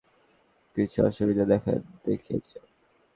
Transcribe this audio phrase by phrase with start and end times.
[0.77, 1.73] কিছু অসুবিধা দেখা
[2.05, 2.57] দেখিয়েছে।